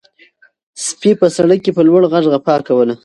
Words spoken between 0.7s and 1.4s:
سپي په